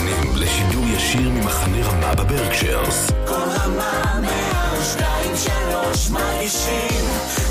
[0.00, 3.10] מאזינים לשידור ישיר ממחנה רמה בברקשיירס.
[3.26, 7.04] כל רמה מהשתיים שלוש מרגישים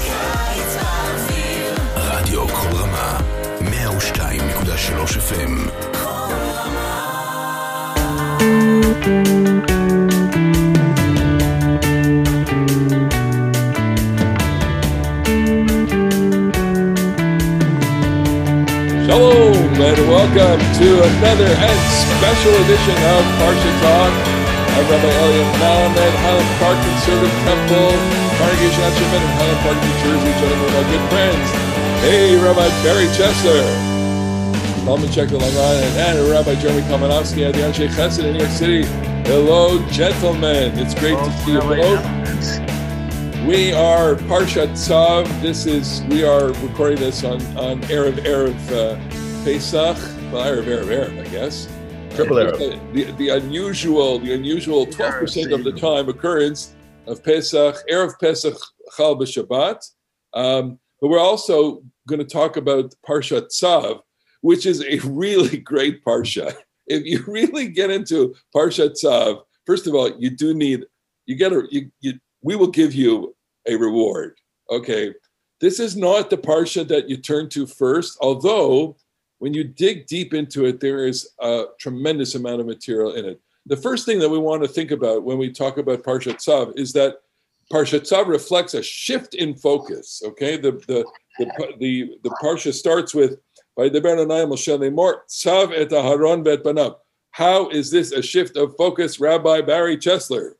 [0.03, 3.20] קיץ באוויר רדיו כל רמה,
[3.59, 5.70] 102.3 FM.
[5.92, 7.15] כל רמה
[19.99, 24.13] and welcome to another and special edition of Parsha Talk.
[24.71, 27.91] I'm Rabbi Eliot Malomet, Highland Park Conservative Temple,
[28.40, 31.48] Congregation at Sherman in Highland Park, New Jersey, joining with my good friends.
[31.99, 33.66] Hey, Rabbi Barry Chesler,
[34.85, 38.40] Talmud Check the Long Island, and Rabbi Jeremy Kalmanofsky at the Ansche Chesed in New
[38.40, 38.84] York City.
[39.27, 40.77] Hello, gentlemen.
[40.79, 42.20] It's great to see you both.
[43.45, 45.26] We are Parshat Tzav.
[45.41, 49.09] This is we are recording this on on erev erev uh,
[49.45, 49.95] Pesach.
[50.34, 51.67] Well, erev erev erev, I guess.
[52.13, 52.93] Triple Uh, erev.
[52.93, 56.76] The, the unusual the unusual twelve percent of the time occurrence
[57.07, 58.57] of Pesach erev Pesach
[58.98, 59.90] Chal b'Shabbat.
[60.34, 64.02] Um, but we're also going to talk about Parshat Tzav,
[64.42, 66.54] which is a really great parsha.
[66.88, 70.86] If you really get into Parshat Tzav, first of all, you do need
[71.28, 74.38] you get a you, you we will give you a reward.
[74.70, 75.14] Okay.
[75.62, 78.95] This is not the parsha that you turn to first, although
[79.40, 83.42] when you dig deep into it, there is a tremendous amount of material in it.
[83.66, 86.78] The first thing that we want to think about when we talk about Parsha Tzav
[86.78, 87.18] is that
[87.72, 90.22] Parsha Tzav reflects a shift in focus.
[90.26, 91.06] Okay, the the
[91.38, 93.40] the the, the parsha starts with
[93.78, 96.95] "Vayidaber Adonai Moshe Lemor Tzav et Aharon v'et banav."
[97.32, 100.54] How is this a shift of focus, Rabbi Barry Chesler?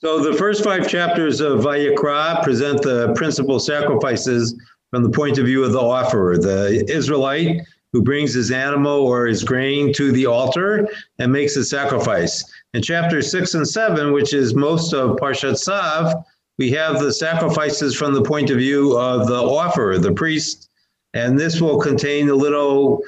[0.00, 4.54] So the first five chapters of Vayikra present the principal sacrifices
[4.90, 9.26] from the point of view of the offerer, the Israelite who brings his animal or
[9.26, 12.44] his grain to the altar and makes a sacrifice.
[12.74, 16.24] In chapters six and seven, which is most of Parshat Tzav,
[16.58, 20.70] we have the sacrifices from the point of view of the offerer, the priest,
[21.14, 23.02] and this will contain a little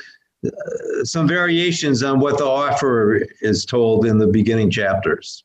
[0.47, 5.45] uh, some variations on what the offerer is told in the beginning chapters.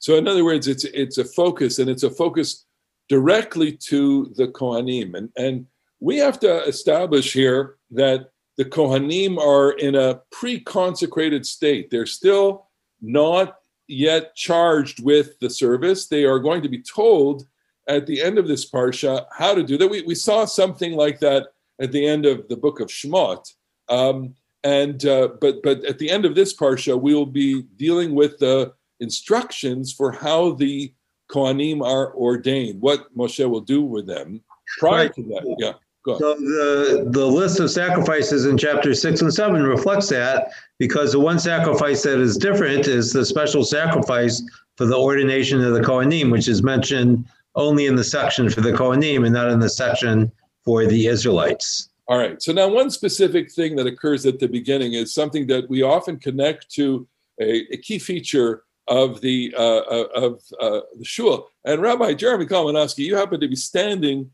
[0.00, 2.64] So, in other words, it's it's a focus, and it's a focus
[3.08, 5.66] directly to the Kohanim, and and
[6.00, 8.30] we have to establish here that
[8.60, 11.90] the Kohanim are in a pre-consecrated state.
[11.90, 12.66] They're still
[13.00, 13.56] not
[13.88, 16.08] yet charged with the service.
[16.08, 17.46] They are going to be told
[17.88, 19.88] at the end of this parsha how to do that.
[19.88, 21.42] We we saw something like that
[21.80, 23.50] at the end of the book of Shemot.
[23.88, 28.14] Um, and uh, but but at the end of this parsha, we will be dealing
[28.14, 30.92] with the instructions for how the
[31.32, 34.42] Kohanim are ordained, what Moshe will do with them.
[34.78, 35.14] Prior Right.
[35.14, 35.72] to that, yeah,
[36.06, 41.20] So the, the list of sacrifices in chapter six and seven reflects that because the
[41.20, 44.42] one sacrifice that is different is the special sacrifice
[44.76, 48.72] for the ordination of the Kohanim, which is mentioned only in the section for the
[48.72, 50.32] Kohanim and not in the section
[50.64, 51.90] for the Israelites.
[52.08, 52.40] All right.
[52.42, 56.18] So now, one specific thing that occurs at the beginning is something that we often
[56.18, 57.06] connect to
[57.40, 61.48] a, a key feature of the uh, uh, of uh, the shul.
[61.64, 64.30] And Rabbi Jeremy Kalmanofsky, you happen to be standing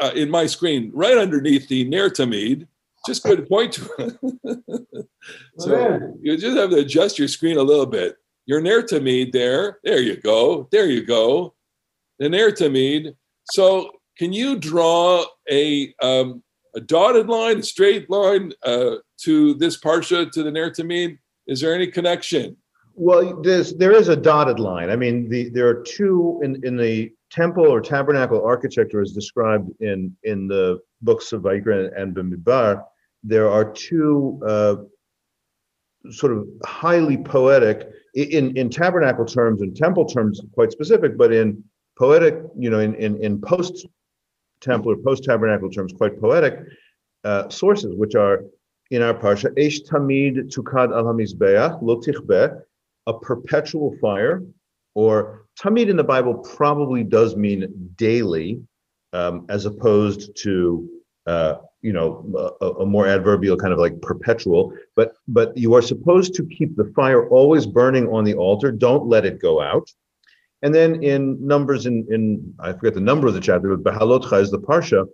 [0.00, 2.66] uh, in my screen right underneath the Ner Tamid.
[3.06, 5.06] Just go to point to it.
[5.58, 8.16] so you just have to adjust your screen a little bit.
[8.46, 9.78] Your Ner Tamid there.
[9.82, 10.68] There you go.
[10.70, 11.54] There you go.
[12.18, 13.16] The Ner Tamid.
[13.44, 16.42] So can you draw a um,
[16.74, 21.18] a dotted line, a straight line uh, to this parsha to the Ner Tamid?
[21.46, 22.56] Is there any connection?
[23.04, 24.88] Well, there's there is a dotted line.
[24.88, 29.68] I mean, the there are two in in the temple or tabernacle architecture as described
[29.80, 32.84] in in the books of Vayikra and Bamidbar.
[33.24, 34.76] There are two uh,
[36.10, 41.64] sort of highly poetic in in tabernacle terms and temple terms, quite specific, but in
[41.98, 43.84] poetic, you know, in in in post
[44.60, 46.60] temple or post tabernacle terms, quite poetic
[47.24, 48.44] uh, sources, which are
[48.92, 52.62] in our parsha, Eish Tamid Tukad al Hamizbeach Lo Tichbeh,
[53.06, 54.42] a perpetual fire,
[54.94, 58.60] or Tamid in the Bible probably does mean daily,
[59.12, 60.88] um, as opposed to
[61.26, 64.72] uh, you know a, a more adverbial kind of like perpetual.
[64.96, 68.72] But but you are supposed to keep the fire always burning on the altar.
[68.72, 69.88] Don't let it go out.
[70.62, 74.40] And then in numbers in in I forget the number of the chapter, but Behalotcha
[74.40, 75.06] is the parsha.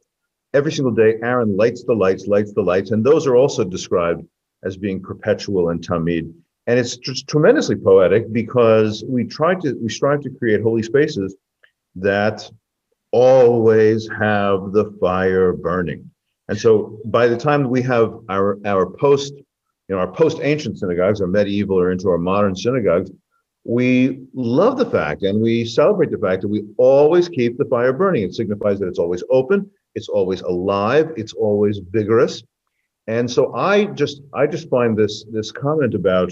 [0.55, 4.26] Every single day, Aaron lights the lights, lights the lights, and those are also described
[4.62, 6.32] as being perpetual and tamid.
[6.68, 11.34] And it's just tremendously poetic because we try to we strive to create holy spaces
[11.96, 12.48] that
[13.10, 16.10] always have the fire burning.
[16.48, 21.22] And so by the time we have our our post you know, our post-ancient synagogues,
[21.22, 23.10] our medieval or into our modern synagogues,
[23.64, 27.94] we love the fact and we celebrate the fact that we always keep the fire
[27.94, 28.24] burning.
[28.24, 32.42] It signifies that it's always open, it's always alive, it's always vigorous.
[33.06, 36.30] And so I just I just find this this comment about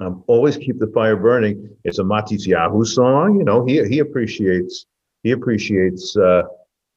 [0.00, 1.68] um, always keep the fire burning.
[1.84, 3.64] It's a Matisyahu song, you know.
[3.64, 4.86] He he appreciates
[5.22, 6.42] he appreciates uh,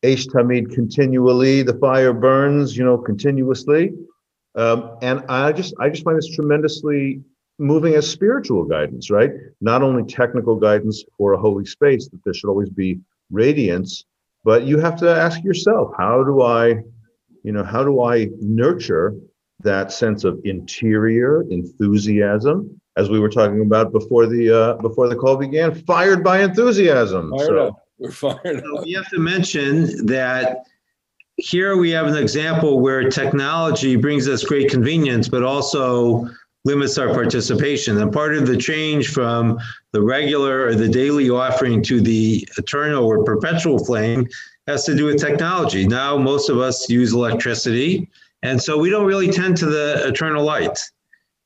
[0.04, 1.64] Eish Tamid continually.
[1.64, 3.94] The fire burns, you know, continuously.
[4.56, 7.22] Um, and I just I just find this tremendously
[7.60, 9.32] moving as spiritual guidance, right?
[9.62, 13.00] Not only technical guidance for a holy space that there should always be
[13.32, 14.06] radiance,
[14.44, 16.84] but you have to ask yourself, how do I,
[17.44, 19.16] you know, how do I nurture
[19.64, 25.16] that sense of interior enthusiasm, as we were talking about before the uh, before the
[25.16, 27.32] call began, fired by enthusiasm.
[27.32, 27.80] Fired So- up.
[28.00, 28.86] We're fired So up.
[28.86, 30.64] we have to mention that
[31.38, 36.28] here we have an example where technology brings us great convenience, but also
[36.66, 37.98] limits our participation.
[38.00, 39.60] And part of the change from
[39.92, 44.28] the regular or the daily offering to the eternal or perpetual flame
[44.68, 45.86] has to do with technology.
[45.88, 48.10] Now, most of us use electricity,
[48.44, 50.78] and so we don't really tend to the eternal light,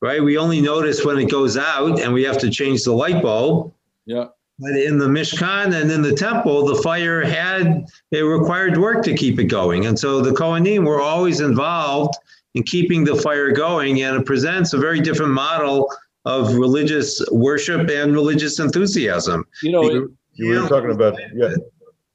[0.02, 0.22] right?
[0.22, 3.74] We only notice when it goes out and we have to change the light bulb.
[4.06, 4.26] Yeah.
[4.60, 9.14] But in the Mishkan and in the temple, the fire had, it required work to
[9.14, 9.86] keep it going.
[9.86, 12.16] And so the Kohanim were always involved
[12.56, 15.88] in keeping the fire going, and it presents a very different model
[16.26, 19.46] of religious worship and religious enthusiasm.
[19.62, 21.54] You know, it- You you were talking about, yeah,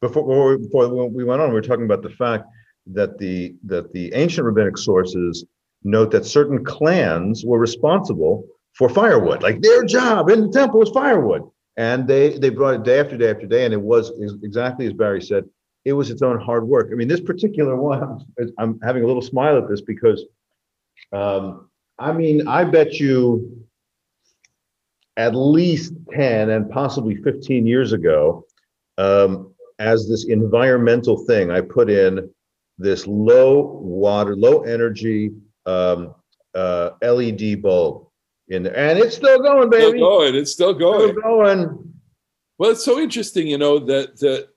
[0.00, 2.44] before, before, before we went on, we were talking about the fact
[2.86, 5.44] that the, that the ancient rabbinic sources
[5.84, 8.44] note that certain clans were responsible
[8.74, 11.42] for firewood, like their job in the temple was firewood.
[11.76, 14.10] And they, they brought it day after day after day, and it was
[14.42, 15.44] exactly as Barry said,
[15.84, 16.90] it was its own hard work.
[16.92, 18.24] I mean, this particular one,
[18.58, 20.24] I'm having a little smile at this because,
[21.12, 21.68] um,
[21.98, 23.66] I mean, I bet you
[25.16, 28.46] at least 10 and possibly 15 years ago,
[28.98, 32.30] um, as this environmental thing, I put in
[32.82, 35.32] this low water, low energy
[35.66, 36.14] um,
[36.54, 38.06] uh, LED bulb
[38.48, 39.98] in there, and it's still going, still baby.
[40.00, 40.34] going.
[40.34, 41.14] It's still Still going.
[41.20, 41.92] going.
[42.58, 44.48] Well, it's so interesting, you know, that that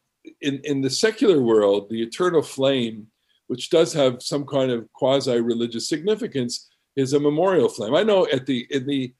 [0.42, 3.07] in in the secular world, the eternal flame,
[3.48, 7.95] which does have some kind of quasi-religious significance, is a memorial flame.
[7.95, 9.13] I know at the in the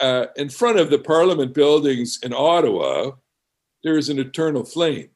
[0.00, 3.12] uh, in front of the Parliament buildings in Ottawa,
[3.84, 5.08] there is an eternal flame,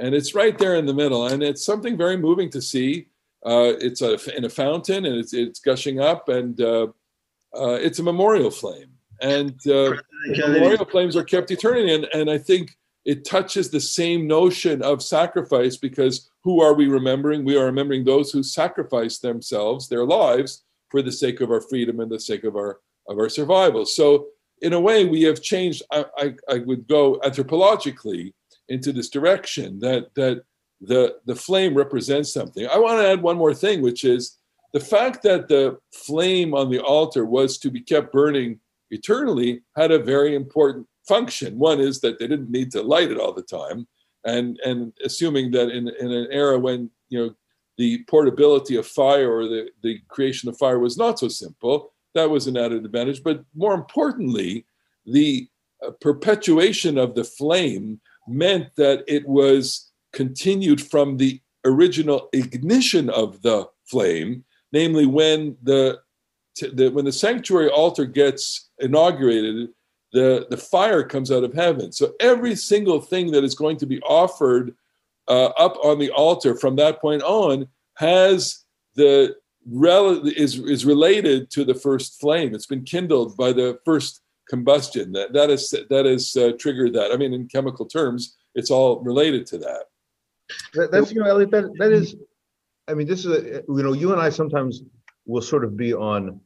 [0.00, 3.06] and it's right there in the middle, and it's something very moving to see.
[3.44, 6.88] Uh, it's a, in a fountain, and it's it's gushing up, and uh,
[7.56, 9.54] uh, it's a memorial flame, and.
[9.66, 9.94] Uh,
[10.26, 15.02] memorial flames are kept eternally and, and i think it touches the same notion of
[15.02, 17.44] sacrifice because who are we remembering?
[17.44, 22.00] We are remembering those who sacrificed themselves their lives for the sake of our freedom
[22.00, 23.86] and the sake of our of our survival.
[23.86, 24.28] So
[24.62, 28.32] in a way we have changed i i, I would go anthropologically
[28.70, 30.42] into this direction that that
[30.80, 34.38] the the flame represents something i want to add one more thing which is
[34.72, 39.90] the fact that the flame on the altar was to be kept burning eternally had
[39.90, 41.58] a very important function.
[41.58, 43.86] One is that they didn't need to light it all the time,
[44.24, 47.34] and and assuming that in in an era when you know
[47.78, 52.30] the portability of fire or the the creation of fire was not so simple, that
[52.30, 53.22] was an added advantage.
[53.22, 54.66] But more importantly,
[55.06, 55.48] the
[55.84, 58.00] uh, perpetuation of the flame
[58.30, 66.00] meant that it was continued from the original ignition of the flame, namely when the
[66.74, 69.70] the, when the sanctuary altar gets inaugurated,
[70.12, 71.92] the, the fire comes out of heaven.
[71.92, 74.74] So every single thing that is going to be offered
[75.28, 78.64] uh, up on the altar from that point on has
[78.96, 79.36] the
[80.36, 82.54] is is related to the first flame.
[82.54, 85.12] It's been kindled by the first combustion.
[85.12, 87.12] That that is that has uh, triggered that.
[87.12, 89.84] I mean, in chemical terms, it's all related to that.
[90.74, 91.50] That, that's you know, Eliot.
[91.52, 92.16] That that is.
[92.88, 94.82] I mean, this is a, you know, you and I sometimes
[95.24, 96.40] will sort of be on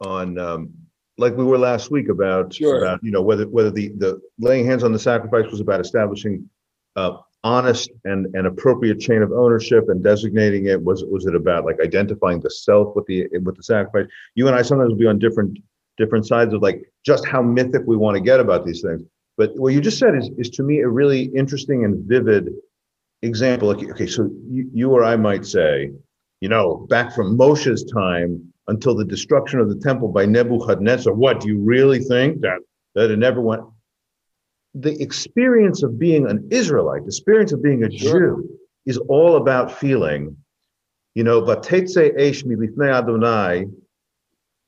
[0.00, 0.70] on um,
[1.18, 2.82] like we were last week about Sure.
[2.82, 6.48] about you know whether whether the the laying hands on the sacrifice was about establishing
[6.96, 11.64] uh, honest and and appropriate chain of ownership and designating it was was it about
[11.64, 14.10] like identifying the self with the with the sacrifice.
[14.34, 15.58] You and I sometimes will be on different
[15.98, 19.02] different sides of like just how mythic we want to get about these things.
[19.36, 22.50] But what you just said is is to me a really interesting and vivid
[23.22, 23.68] example.
[23.72, 25.90] Like, okay, so you, you or I might say,
[26.40, 31.40] you know, back from Moshe's time until the destruction of the temple by Nebuchadnezzar, what
[31.40, 32.58] do you really think that
[32.94, 33.62] that it never went?
[34.74, 38.36] The experience of being an Israelite, the experience of being a Sure.
[38.36, 40.36] Jew, is all about feeling,
[41.14, 43.66] you know, "Vatetse eish milifnei Adonai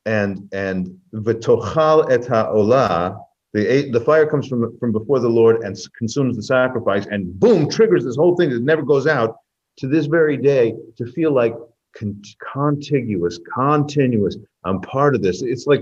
[0.05, 3.19] and and v'tochal et ha'olah.
[3.53, 7.69] The, the fire comes from, from before the Lord and consumes the sacrifice, and boom,
[7.69, 9.37] triggers this whole thing that never goes out
[9.77, 11.55] to this very day to feel like
[11.97, 12.21] con-
[12.53, 14.37] contiguous, continuous.
[14.65, 15.41] I'm part of this.
[15.41, 15.81] It's like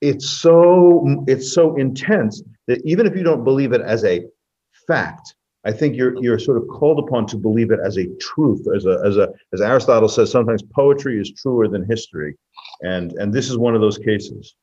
[0.00, 4.24] it's so it's so intense that even if you don't believe it as a
[4.86, 5.34] fact,
[5.68, 8.86] I think you're you're sort of called upon to believe it as a truth, as
[8.86, 12.36] a as a as Aristotle says, sometimes poetry is truer than history,
[12.80, 14.54] and and this is one of those cases.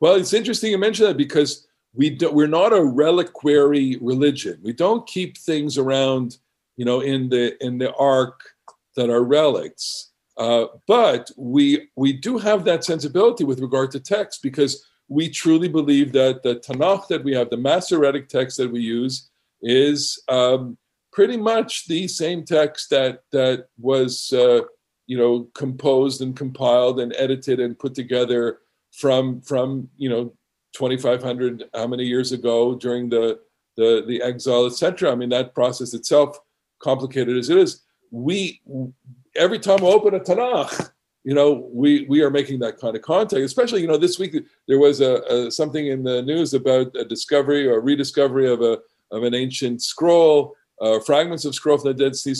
[0.00, 4.58] Well, it's interesting you mention that because we do, we're not a reliquary religion.
[4.60, 6.38] We don't keep things around,
[6.76, 8.40] you know, in the in the ark
[8.96, 10.10] that are relics.
[10.36, 15.68] Uh, but we we do have that sensibility with regard to text because we truly
[15.68, 19.29] believe that the Tanakh that we have, the Masoretic text that we use,
[19.62, 20.76] is um,
[21.12, 24.60] pretty much the same text that that was uh,
[25.06, 28.58] you know composed and compiled and edited and put together
[28.92, 30.32] from from you know
[30.74, 33.38] 2500 how many years ago during the
[33.76, 36.38] the the exile etc i mean that process itself
[36.80, 38.60] complicated as it is we
[39.36, 40.90] every time we open a Tanakh,
[41.24, 43.42] you know, we we are making that kind of contact.
[43.42, 44.36] Especially, you know, this week
[44.66, 48.62] there was a, a something in the news about a discovery or a rediscovery of
[48.62, 48.78] a
[49.10, 52.34] of an ancient scroll, uh, fragments of scroll from the Dead Sea,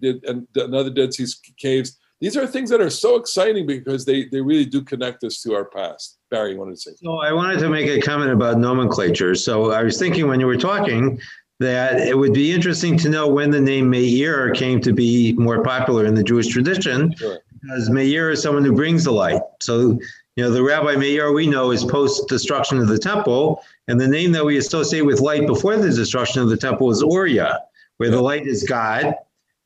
[0.00, 1.26] did and another Dead Sea
[1.58, 1.98] caves.
[2.20, 5.54] These are things that are so exciting because they they really do connect us to
[5.54, 6.18] our past.
[6.30, 6.90] Barry, you wanted to say?
[7.02, 9.34] So I wanted to make a comment about nomenclature.
[9.34, 11.18] So I was thinking when you were talking
[11.60, 15.62] that it would be interesting to know when the name Meir came to be more
[15.62, 17.38] popular in the Jewish tradition, Sure.
[17.60, 19.42] because Meir is someone who brings the light.
[19.60, 19.98] So,
[20.36, 24.08] you know, the Rabbi Meir we know is post destruction of the temple, and the
[24.08, 27.60] name that we associate with light before the destruction of the temple is Uriah,
[27.96, 29.14] where the light is God.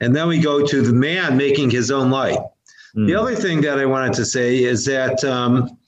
[0.01, 2.39] And then we go to the man making his own light.
[2.95, 3.07] Hmm.
[3.07, 5.79] The other thing that I wanted to say is that um,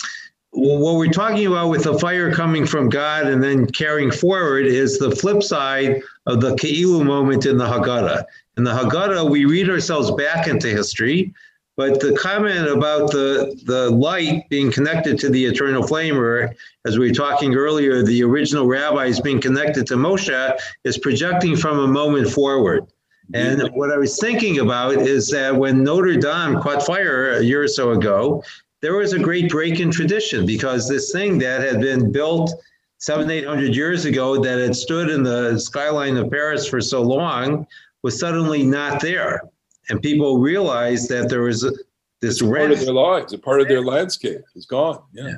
[0.50, 4.98] what we're talking about with the fire coming from God and then carrying forward is
[4.98, 8.24] the flip side of the Keilu moment in the Haggadah.
[8.56, 11.34] In the Haggadah, we read ourselves back into history,
[11.76, 16.54] but the comment about the, the light being connected to the eternal flame, or
[16.86, 21.78] as we were talking earlier, the original rabbis being connected to Moshe, is projecting from
[21.78, 22.86] a moment forward.
[23.34, 27.64] And what I was thinking about is that when Notre Dame caught fire a year
[27.64, 28.42] or so ago,
[28.82, 32.52] there was a great break in tradition because this thing that had been built
[32.98, 37.02] seven, eight hundred years ago that had stood in the skyline of Paris for so
[37.02, 37.66] long
[38.02, 39.42] was suddenly not there.
[39.88, 41.72] And people realized that there was a,
[42.20, 45.02] this Part of their lives, a part of their landscape is gone.
[45.12, 45.34] Yeah.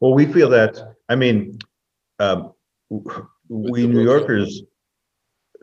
[0.00, 0.94] Well, we feel that.
[1.08, 1.58] I mean,
[2.18, 2.52] um,
[3.48, 4.62] we New Yorkers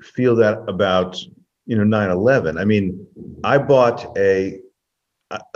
[0.02, 1.18] feel that about
[1.66, 2.60] you know 9/11.
[2.60, 3.06] I mean,
[3.44, 4.60] I bought a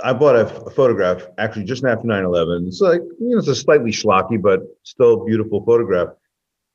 [0.03, 2.67] I bought a f- a photograph actually just after 9/11.
[2.67, 6.09] It's like you know it's a slightly schlocky but still beautiful photograph.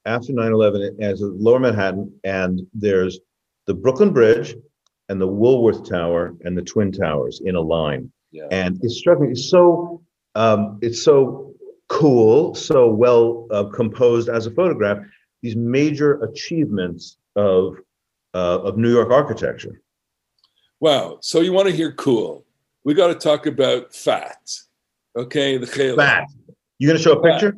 [0.04, 3.20] After 9/11, as a Lower Manhattan, and there's
[3.66, 4.54] the Brooklyn Bridge
[5.12, 8.48] and the Woolworth Tower and the Twin Towers in a line Yeah.
[8.50, 10.02] and it struck me it's so
[10.34, 11.54] um, it's so
[11.88, 14.98] cool so well uh, composed as a photograph
[15.42, 17.76] these major achievements of
[18.34, 19.76] uh, of new york architecture
[20.80, 21.18] Wow.
[21.20, 22.44] So you want to hear cool?
[22.82, 24.42] We got to talk about fat.
[25.16, 25.96] Okay, the chayla.
[25.96, 26.24] fat
[26.78, 27.52] you gonna show a picture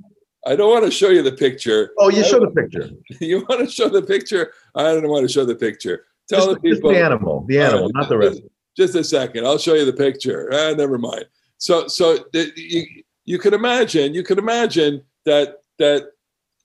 [0.46, 1.82] I don't want to show you the picture.
[2.00, 2.86] oh you show the picture
[3.30, 4.44] You want to show the picture?
[4.74, 5.96] I don't want to show the picture.
[6.28, 6.90] Tell just, the just people.
[6.90, 8.40] the animal the animal right, not the rest
[8.76, 9.46] Just a second.
[9.46, 10.50] I'll show you the picture.
[10.52, 11.26] Ah, never mind.
[11.58, 14.14] So, so the, you, you can imagine.
[14.14, 16.10] You can imagine that that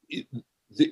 [0.09, 0.25] th-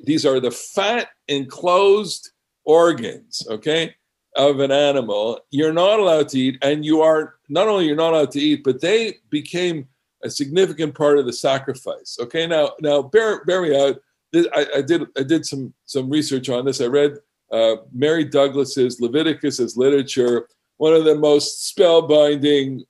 [0.04, 2.32] these are the fat enclosed
[2.66, 3.46] organs.
[3.50, 3.96] Okay,
[4.36, 5.40] of an animal.
[5.50, 8.64] You're not allowed to eat, and you are not only you're not allowed to eat,
[8.64, 9.88] but they became
[10.24, 12.18] a significant part of the sacrifice.
[12.20, 14.00] Okay, now now bear bear me out.
[14.36, 16.82] I, I did I did some some research on this.
[16.82, 17.18] I read
[17.52, 22.82] uh, Mary Douglas's Leviticus as literature, one of the most spellbinding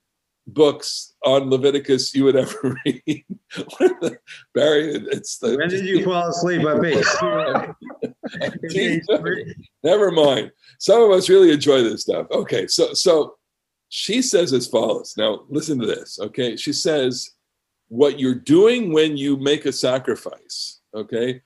[0.47, 3.25] books on Leviticus you would ever read.
[4.53, 7.05] Barry, it's the When did you fall asleep on page?
[9.83, 10.51] Never mind.
[10.79, 12.27] Some of us really enjoy this stuff.
[12.31, 13.35] Okay, so so
[13.89, 15.15] she says as follows.
[15.17, 16.19] Now listen to this.
[16.19, 17.31] Okay, she says
[17.89, 20.81] what you're doing when you make a sacrifice.
[20.93, 21.41] Okay,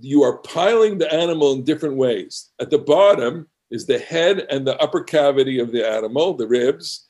[0.00, 2.50] you are piling the animal in different ways.
[2.60, 7.08] At the bottom is the head and the upper cavity of the animal, the ribs.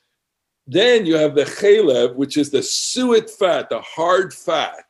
[0.65, 4.85] Then you have the chalev, which is the suet fat, the hard fat,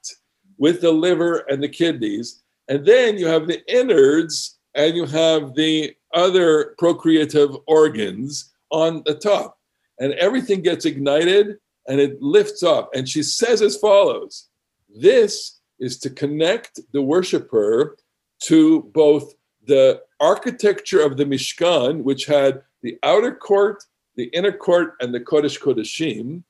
[0.58, 2.44] with the liver and the kidneys.
[2.68, 9.16] And then you have the innards and you have the other procreative organs on the
[9.16, 9.58] top.
[10.00, 11.58] And everything gets ignited
[11.88, 12.90] and it lifts up.
[12.94, 14.50] And she says as follows
[14.90, 17.98] This is to connect the worshiper
[18.44, 19.34] to both
[19.66, 23.84] the architecture of the Mishkan, which had the outer court,
[24.16, 26.44] the inner court, and the Kodesh Kodeshim,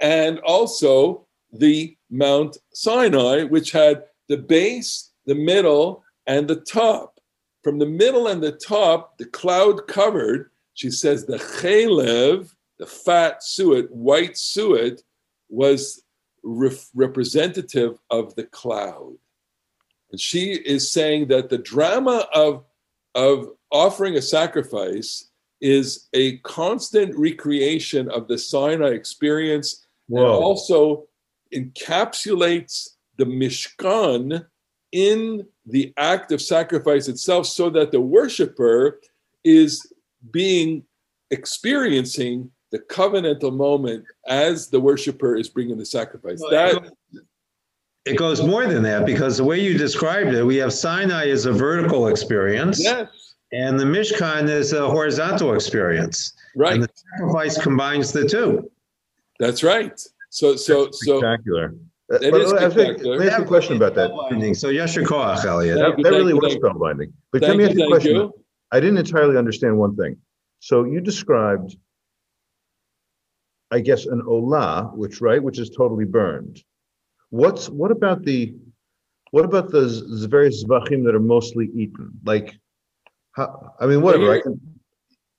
[0.00, 7.20] and also the Mount Sinai, which had the base, the middle, and the top.
[7.62, 13.42] From the middle and the top, the cloud covered, she says the chalev, the fat
[13.44, 15.02] suet, white suet,
[15.48, 16.02] was
[16.42, 19.16] ref- representative of the cloud.
[20.10, 22.64] And she is saying that the drama of,
[23.14, 25.30] of offering a sacrifice
[25.60, 31.06] is a constant recreation of the Sinai experience and also
[31.54, 34.44] encapsulates the Mishkan
[34.90, 39.00] in the act of sacrifice itself so that the worshiper
[39.44, 39.92] is
[40.30, 40.84] being
[41.30, 46.40] experiencing the covenantal moment as the worshiper is bringing the sacrifice.
[46.50, 46.90] That
[48.04, 51.46] It goes more than that because the way you described it, we have Sinai as
[51.46, 56.32] a vertical experience, yes, and the Mishkan is a horizontal experience.
[56.56, 56.72] right.
[56.72, 58.70] And the sacrifice combines the two.
[59.38, 59.96] That's right.
[60.30, 61.74] So so so spectacular.
[62.12, 63.16] Uh, It but is I think- spectacular.
[63.16, 64.10] Let me ask you a question about that.
[64.10, 64.56] Spellbinding.
[64.56, 65.78] So Yasher Koach, Eliot.
[65.78, 66.70] That, you, that really you, was thank you.
[66.70, 67.12] spellbinding.
[67.32, 68.16] But let me ask you a question.
[68.16, 68.32] you.
[68.72, 70.16] I didn't entirely understand one thing.
[70.60, 71.76] So you described,
[73.72, 76.62] I guess, an olah, which right, which is totally burned.
[77.30, 78.54] What's what about the,
[79.30, 82.10] what about the z- various zvachim that are mostly eaten?
[82.24, 82.54] Like,
[83.32, 84.34] how, I mean, whatever.
[84.34, 84.60] I can,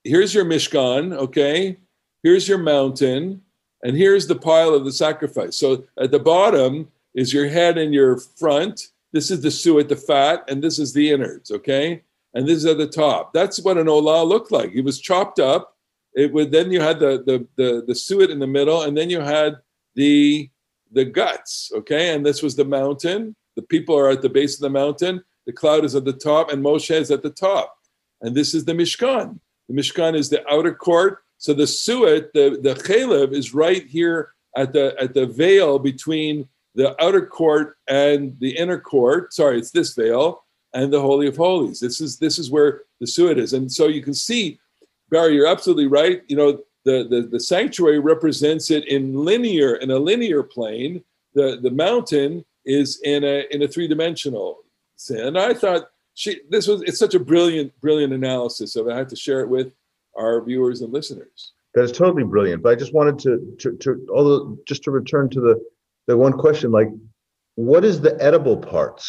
[0.02, 1.78] here's your Mishkan, okay?
[2.24, 3.40] Here's your mountain,
[3.84, 5.56] and here's the pile of the sacrifice.
[5.56, 8.88] So at the bottom is your head and your front.
[9.12, 12.02] This is the suet, the fat, and this is the innards, okay?
[12.34, 13.32] And this is at the top.
[13.32, 14.72] That's what an olah looked like.
[14.74, 15.73] It was chopped up.
[16.14, 19.10] It would then you had the the the, the suet in the middle, and then
[19.10, 19.56] you had
[19.94, 20.50] the
[20.92, 22.14] the guts, okay?
[22.14, 23.34] And this was the mountain.
[23.56, 25.22] The people are at the base of the mountain.
[25.46, 27.76] The cloud is at the top, and Moshe is at the top.
[28.22, 29.38] And this is the Mishkan.
[29.68, 31.22] The Mishkan is the outer court.
[31.38, 36.48] So the suet, the, the chalev, is right here at the at the veil between
[36.74, 39.32] the outer court and the inner court.
[39.34, 41.80] Sorry, it's this veil and the Holy of Holies.
[41.80, 43.52] This is this is where the suet is.
[43.52, 44.58] And so you can see,
[45.14, 46.22] Barry, you're absolutely right.
[46.30, 46.50] You know,
[46.88, 50.92] the, the, the sanctuary represents it in linear, in a linear plane.
[51.38, 52.44] The the mountain
[52.78, 54.46] is in a in a three-dimensional
[54.96, 55.20] sin.
[55.28, 55.82] And I thought
[56.14, 58.92] she this was it's such a brilliant, brilliant analysis of it.
[58.92, 59.68] I have to share it with
[60.22, 61.38] our viewers and listeners.
[61.74, 62.62] that is totally brilliant.
[62.62, 65.54] But I just wanted to, to, to, although just to return to the,
[66.08, 66.88] the one question, like,
[67.56, 69.04] what is the edible parts?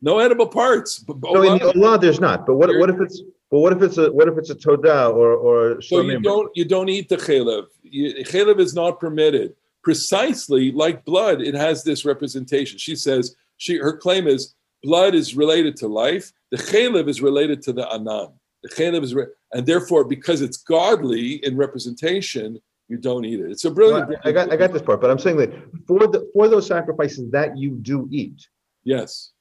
[0.00, 0.90] No edible parts.
[1.06, 2.46] but- No, in the olah, there's not.
[2.46, 5.14] But what, what if it's, but what if it's a, what if it's a todah
[5.14, 7.66] or, or so you don't you don't eat the chalev.
[7.82, 9.54] You, chalev is not permitted.
[9.82, 12.78] Precisely like blood, it has this representation.
[12.78, 16.32] She says she her claim is blood is related to life.
[16.50, 18.32] The chalev is related to the anan.
[18.62, 23.50] The chalev is re- and therefore because it's godly in representation, you don't eat it.
[23.50, 24.14] It's a brilliant.
[24.24, 25.52] I got, I got this part, but I'm saying that
[25.86, 28.46] for the, for those sacrifices that you do eat,
[28.88, 29.32] Yes,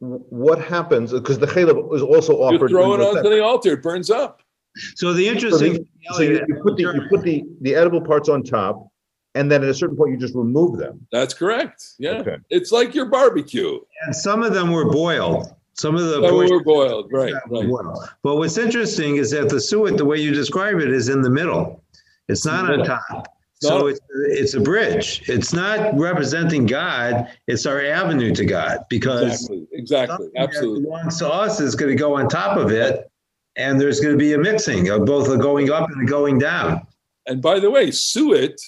[0.00, 2.70] what happens, because the chalev is also offered.
[2.70, 2.80] you offered.
[2.80, 3.72] throw it in the onto the altar.
[3.72, 4.42] It burns up.
[4.96, 8.00] So the So interesting, the- so you, you put the, you put the, the edible
[8.00, 8.88] parts on top,
[9.34, 11.06] and then at a certain point, you just remove them.
[11.12, 11.84] That's correct.
[11.98, 12.36] Yeah, Okay.
[12.50, 13.78] it's like your barbecue.
[14.06, 15.46] and some of them were boiled.
[15.74, 17.32] Some of the Some portions were boiled, right?
[17.48, 17.68] were Right.
[17.68, 17.98] boiled.
[18.22, 21.30] But what's interesting is that the suet, the way you describe it, is in the
[21.30, 21.82] middle.
[22.28, 23.31] It's not on top.
[23.62, 25.22] So it's it's a bridge.
[25.28, 27.28] It's not representing God.
[27.46, 29.66] It's our avenue to God because Exactly.
[29.72, 30.28] Exactly.
[30.36, 30.82] Absolutely.
[30.82, 33.10] belongs to us is going to go on top of it,
[33.56, 36.38] and there's going to be a mixing of both a going up and a going
[36.38, 36.86] down.
[37.26, 38.60] And by the way, suet,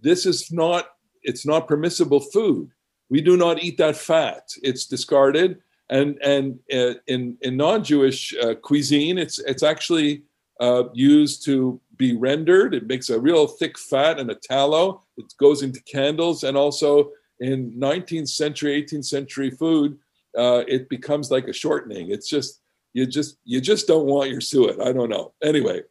[0.00, 0.88] this is not
[1.22, 2.70] it's not permissible food.
[3.08, 4.48] We do not eat that fat.
[4.62, 5.60] It's discarded.
[5.88, 10.22] And and uh, in in non-Jewish uh, cuisine, it's it's actually
[10.60, 12.74] uh, used to be rendered.
[12.74, 15.04] It makes a real thick fat and a tallow.
[15.16, 19.96] It goes into candles, and also in 19th century, 18th century food,
[20.36, 22.10] uh, it becomes like a shortening.
[22.10, 22.60] It's just
[22.92, 24.80] you just you just don't want your suet.
[24.80, 25.32] I don't know.
[25.44, 25.82] Anyway,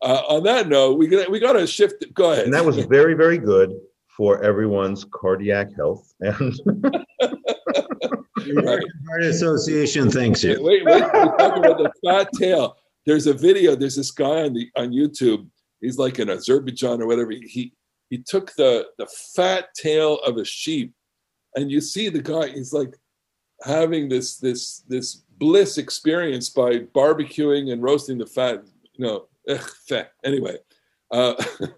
[0.00, 2.04] uh, on that note, we got we got to shift.
[2.14, 2.44] Go ahead.
[2.44, 3.72] And that was very, very good
[4.16, 6.14] for everyone's cardiac health.
[8.40, 10.62] And The American Heart Association thanks you.
[10.62, 11.02] wait, wait.
[11.02, 12.76] We're talking about the fat tail.
[13.08, 13.74] There's a video.
[13.74, 15.48] There's this guy on the on YouTube.
[15.80, 17.30] He's like in Azerbaijan or whatever.
[17.30, 17.72] He
[18.10, 20.92] he took the the fat tail of a sheep,
[21.56, 22.48] and you see the guy.
[22.48, 22.94] He's like
[23.64, 28.62] having this this this bliss experience by barbecuing and roasting the fat.
[28.92, 30.12] You know, ugh, fat.
[30.22, 30.58] Anyway,
[31.10, 31.32] uh,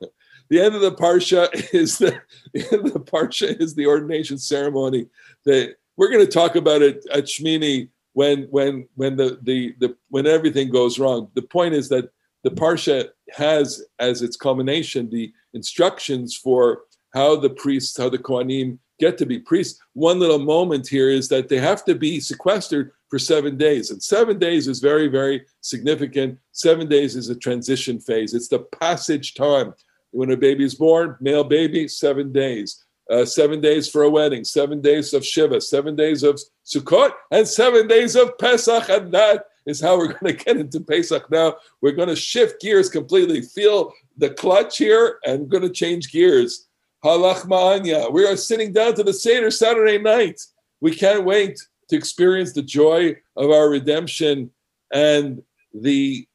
[0.48, 2.20] the end of the parsha is the,
[2.54, 5.06] the end of the parsha is the ordination ceremony.
[5.44, 9.96] That we're going to talk about it at Shmini when when when the, the the
[10.08, 11.30] when everything goes wrong.
[11.34, 12.10] The point is that
[12.42, 18.78] the parsha has as its culmination the instructions for how the priests, how the Kohanim
[18.98, 19.80] get to be priests.
[19.94, 23.90] One little moment here is that they have to be sequestered for seven days.
[23.90, 26.38] And seven days is very, very significant.
[26.52, 29.74] Seven days is a transition phase, it's the passage time.
[30.12, 32.84] When a baby is born, male baby, seven days.
[33.10, 37.46] Uh, seven days for a wedding, seven days of Shiva, seven days of Sukkot, and
[37.46, 38.88] seven days of Pesach.
[38.88, 41.56] And that is how we're going to get into Pesach now.
[41.80, 46.68] We're going to shift gears completely, feel the clutch here, and going to change gears.
[47.02, 48.08] Ha Lachma Anya.
[48.10, 50.40] We are sitting down to the Seder Saturday night.
[50.80, 54.50] We can't wait to experience the joy of our redemption
[54.92, 55.42] and
[55.74, 56.26] the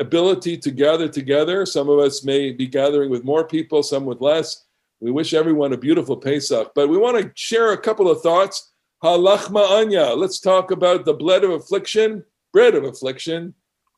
[0.00, 1.64] ability to gather together.
[1.66, 4.64] Some of us may be gathering with more people, some with less.
[5.00, 8.72] We wish everyone a beautiful Pesach, but we want to share a couple of thoughts.
[9.02, 10.14] Ha Lachma Anya.
[10.14, 13.54] Let's talk about the bread of affliction, bread of affliction.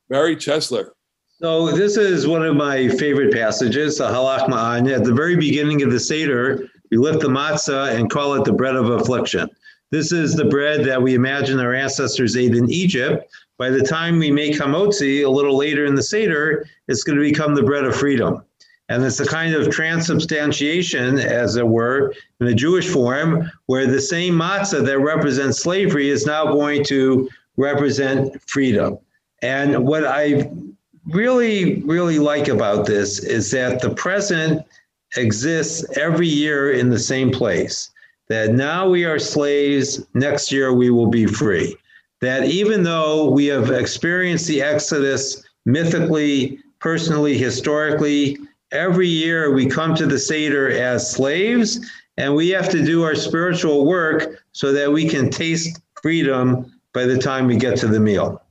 [0.09, 0.91] Barry Chesler.
[1.39, 4.95] So this is one of my favorite passages, the Ha Lachma Anya.
[4.95, 8.53] At the very beginning of the Seder, we lift the matzah and call it the
[8.53, 9.49] bread of affliction.
[9.91, 13.31] This is the bread that we imagine our ancestors ate in Egypt.
[13.57, 17.23] By the time we make hamotzi a little later in the Seder, it's going to
[17.23, 18.43] become the bread of freedom.
[18.89, 23.99] And it's a kind of transubstantiation, as it were, in the Jewish form, where the
[23.99, 28.97] same matzah that represents slavery is now going to represent freedom.
[29.41, 30.49] And what I
[31.07, 34.65] really, really like about this is that the present
[35.15, 37.91] exists every year in the same place.
[38.29, 41.75] That now we are slaves, next year we will be free.
[42.21, 48.37] That even though we have experienced the Exodus mythically, personally, historically,
[48.71, 51.79] every year we come to the Seder as slaves,
[52.17, 57.05] and we have to do our spiritual work so that we can taste freedom by
[57.05, 58.41] the time we get to the meal.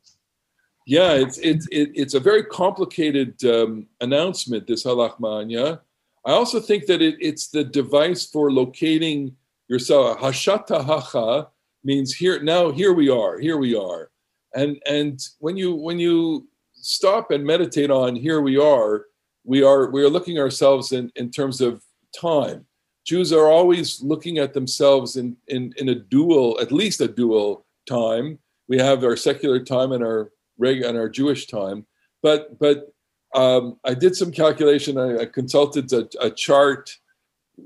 [0.86, 4.68] Yeah, it's it's it's a very complicated um, announcement.
[4.68, 5.80] This ha lachma anya.
[6.24, 9.36] I also think that it, it's the device for locating
[9.68, 10.18] yourself.
[10.18, 11.48] Hashata hacha
[11.82, 12.70] means here now.
[12.70, 13.38] Here we are.
[13.38, 14.10] Here we are.
[14.54, 19.06] And and when you when you stop and meditate on here we are,
[19.46, 21.82] we are we are looking ourselves in in terms of
[22.18, 22.66] time.
[23.06, 27.64] Jews are always looking at themselves in in in a dual, at least a dual
[27.88, 28.38] time.
[28.68, 31.86] We have our secular time and our on our Jewish time.
[32.22, 32.92] But but
[33.34, 34.98] um, I did some calculation.
[34.98, 36.90] I, I consulted a, a, chart.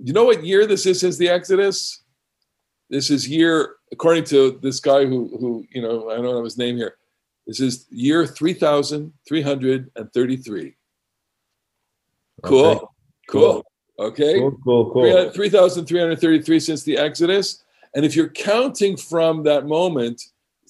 [0.03, 2.03] You know what year this is since the Exodus?
[2.89, 6.59] This is year, according to this guy who who you know I don't know his
[6.59, 6.97] name here.
[7.47, 10.77] This is year three thousand three hundred and thirty-three.
[12.43, 12.67] Cool.
[12.67, 12.85] Okay.
[13.29, 13.67] Cool.
[13.99, 14.39] Okay.
[14.39, 15.31] Cool, cool, cool.
[15.31, 17.63] 3,333 since the Exodus.
[17.95, 20.23] And if you're counting from that moment,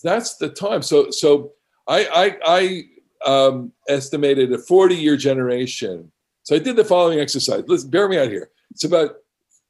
[0.02, 0.82] that's the time.
[0.82, 1.52] So, so
[1.86, 2.84] I, I,
[3.24, 6.10] I um, estimated a 40 year generation.
[6.42, 7.64] So I did the following exercise.
[7.66, 8.50] Listen, bear me out here.
[8.70, 9.16] It's about,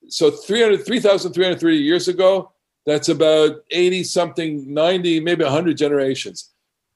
[0.08, 2.52] so 300, 3,330 years ago,
[2.86, 6.50] that's about 80 something, 90, maybe 100 generations.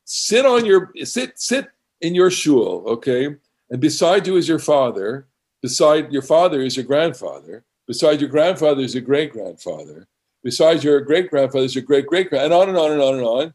[0.05, 1.69] Sit on your, sit, sit
[2.01, 3.37] in your shul, okay?
[3.75, 5.27] And beside you is your father.
[5.61, 7.65] Beside your father is your grandfather.
[7.89, 10.07] Beside your grandfather is your great grandfather.
[10.45, 13.15] Beside your great grandfather is your great great grand, and on and on and on
[13.15, 13.55] and on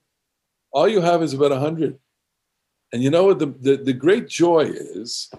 [0.73, 1.97] all you have is about 100.
[2.91, 3.39] And you know what?
[3.39, 5.31] The, the, the great joy is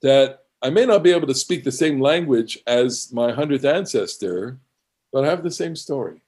[0.00, 4.56] that I may not be able to speak the same language as my 100th ancestor,
[5.12, 6.22] but I have the same story.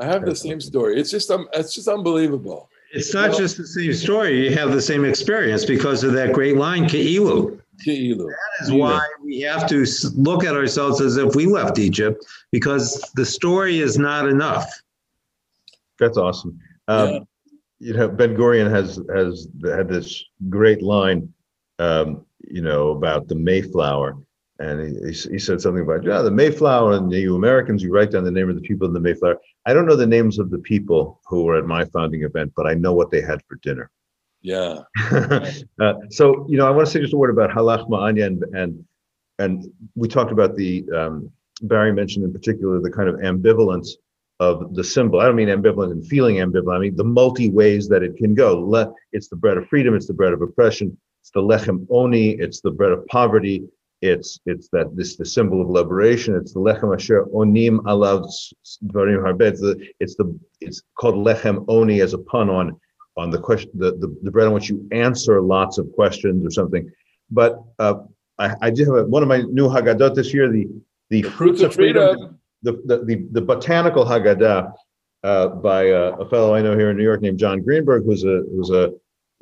[0.00, 0.98] I have the same story.
[0.98, 2.70] It's just, um, it's just unbelievable.
[2.94, 4.48] It's not well, just the same story.
[4.48, 7.60] You have the same experience because of that great line, Ke'ilu.
[7.84, 8.28] Ke'ilu.
[8.28, 13.00] That is why we have to look at ourselves as if we left Egypt because
[13.16, 14.70] the story is not enough.
[15.98, 16.58] That's awesome.
[16.88, 17.18] Um, yeah
[17.84, 21.32] you know, Ben Gurion has has had this great line,
[21.78, 24.16] um, you know, about the Mayflower,
[24.60, 28.24] and he, he said something about yeah, the Mayflower, and you Americans, you write down
[28.24, 29.38] the name of the people in the Mayflower.
[29.66, 32.66] I don't know the names of the people who were at my founding event, but
[32.66, 33.90] I know what they had for dinner.
[34.42, 34.80] Yeah.
[35.80, 38.26] uh, so you know, I want to say just a word about ha lachma anya,
[38.26, 38.84] and and
[39.38, 39.64] and
[39.94, 41.30] we talked about the um,
[41.62, 43.88] Barry mentioned in particular the kind of ambivalence
[44.40, 45.20] of the symbol.
[45.20, 46.76] I don't mean ambivalent and feeling ambivalent.
[46.76, 48.60] I mean the multi ways that it can go.
[48.60, 49.94] Le- it's the bread of freedom.
[49.94, 50.96] It's the bread of oppression.
[51.22, 52.30] It's the lechem oni.
[52.30, 53.64] It's the bread of poverty.
[54.02, 56.34] It's it's that this the symbol of liberation.
[56.34, 58.30] It's the lechem asher onim alav
[58.84, 59.88] dvarim harbeh.
[60.00, 62.78] It's the it's called lechem oni as a pun on
[63.16, 66.50] on the question the, the, the bread on which you answer lots of questions or
[66.50, 66.90] something.
[67.30, 67.94] But uh,
[68.38, 70.66] I, I do have a, one of my new Haggadot this year, the
[71.10, 72.38] the, Fruits of freedom.
[72.62, 74.72] the, the, the, the botanical Haggadah
[75.22, 78.24] uh, by uh, a fellow I know here in New York named John Greenberg, who's
[78.24, 78.92] a who's a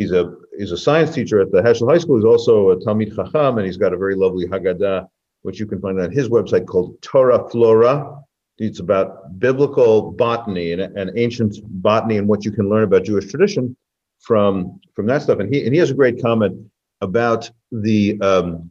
[0.03, 2.17] he's a he's a science teacher at the Heschel High School.
[2.17, 5.07] He's also a Talmid Chacham, and he's got a very lovely Haggadah,
[5.43, 8.19] which you can find on his website called Torah Flora.
[8.59, 11.57] It's about biblical botany and, and ancient
[11.89, 13.77] botany and what you can learn about Jewish tradition
[14.21, 15.39] from from that stuff.
[15.39, 16.55] And he and he has a great comment
[17.01, 18.71] about the um,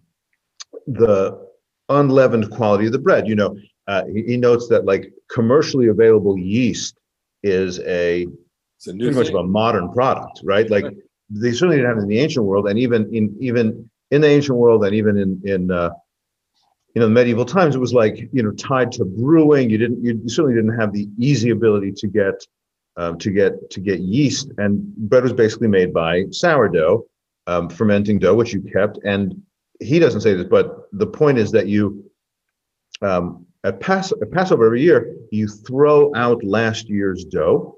[0.88, 1.48] the
[1.90, 3.28] unleavened quality of the bread.
[3.28, 7.00] You know, uh, he, he notes that like commercially available yeast
[7.44, 8.28] is a
[8.78, 10.70] It's a new pretty much of a modern product, right?
[10.70, 10.86] Like
[11.32, 14.28] they certainly didn't have it in the ancient world, and even in even in the
[14.28, 15.92] ancient world, and even in in uh,
[16.94, 19.70] you know the medieval times, it was like you know tied to brewing.
[19.70, 22.46] You didn't you certainly didn't have the easy ability to get
[22.98, 27.06] um, to get to get yeast, and bread was basically made by sourdough,
[27.48, 29.00] um, fermenting dough, which you kept.
[29.06, 29.42] And
[29.80, 32.04] he doesn't say this, but the point is that you
[33.02, 37.78] um, at, Pass- at Passover every year you throw out last year's dough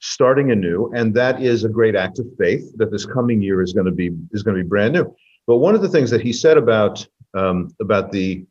[0.00, 3.72] starting anew and that is a great act of faith that this coming year is
[3.72, 5.14] going to be is going to be brand new.
[5.46, 8.44] But one of the things that he said about um, about the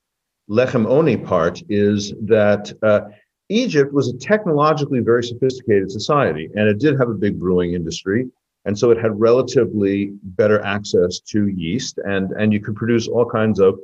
[0.49, 3.01] lechem oni part is that uh,
[3.49, 8.27] egypt was a technologically very sophisticated society and it did have a big brewing industry
[8.65, 13.25] and so it had relatively better access to yeast and and you could produce all
[13.25, 13.77] kinds of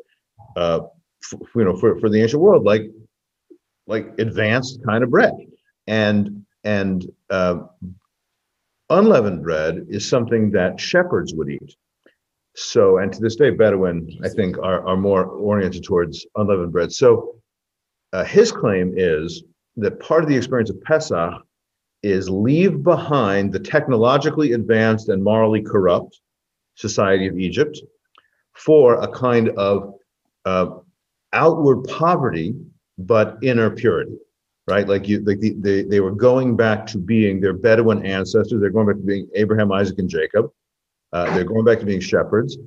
[0.55, 0.79] uh,
[1.23, 2.89] f- you know for, for the ancient world like
[3.87, 5.33] like advanced kind of bread.
[5.87, 7.59] And and uh,
[8.89, 11.75] unleavened bread is something that shepherds would eat.
[12.55, 16.91] So, and to this day, Bedouin, I think, are, are more oriented towards unleavened bread.
[16.91, 17.35] So,
[18.13, 19.43] uh, his claim is
[19.77, 21.33] that part of the experience of Pesach
[22.01, 26.19] is leave behind the technologically advanced and morally corrupt
[26.75, 27.79] society of Egypt
[28.53, 29.93] for a kind of
[30.45, 30.67] uh,
[31.33, 32.55] outward poverty,
[32.97, 34.17] but inner purity
[34.67, 34.87] right?
[34.87, 38.59] Like you, like the, they, they were going back to being their Bedouin ancestors.
[38.61, 40.51] They're going back to being Abraham, Isaac, and Jacob.
[41.13, 42.57] Uh, they're going back to being shepherds,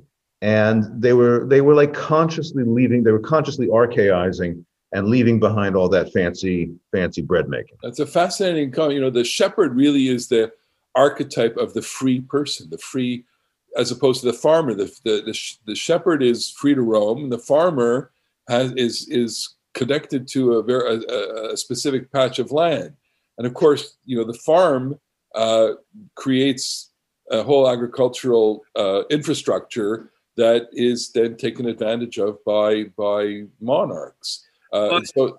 [0.41, 3.03] and they were they were like consciously leaving.
[3.03, 7.77] They were consciously archaizing and leaving behind all that fancy fancy bread making.
[7.83, 8.95] That's a fascinating comment.
[8.95, 10.51] You know, the shepherd really is the
[10.95, 13.25] archetype of the free person, the free,
[13.77, 14.73] as opposed to the farmer.
[14.73, 17.29] The the the, the shepherd is free to roam.
[17.29, 18.11] The farmer
[18.47, 22.93] has is is connected to a very a, a- specific patch of land,
[23.37, 24.99] and of course, you know, the farm
[25.35, 25.69] uh,
[26.15, 26.91] creates
[27.31, 34.45] a whole agricultural uh, infrastructure that is then taken advantage of by by monarchs.
[34.73, 35.37] Uh, so,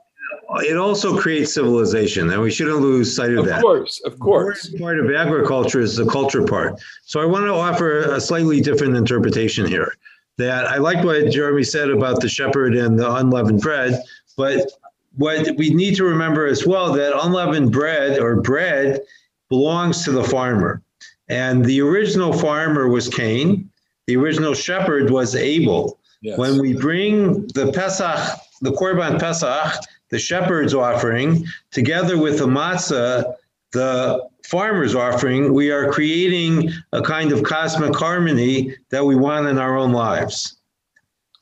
[0.58, 3.56] It also creates civilization, and we shouldn't lose sight of of that.
[3.58, 4.72] Of course, of course.
[4.78, 6.80] part of agriculture is the culture part.
[7.04, 9.92] So I want to offer a slightly different interpretation here.
[10.40, 14.02] That I like what Jeremy said about the shepherd and the unleavened bread,
[14.38, 14.72] but
[15.16, 19.02] what we need to remember as well that unleavened bread or bread
[19.50, 20.80] belongs to the farmer.
[21.28, 23.68] And the original farmer was Cain.
[24.06, 26.00] The original shepherd was Abel.
[26.22, 26.38] Yes.
[26.38, 33.34] When we bring the Pesach, the Korban Pesach, the shepherd's offering, together with the matzah,
[33.72, 39.58] the farmer's offering, we are creating a kind of cosmic harmony that we want in
[39.58, 40.58] our own lives.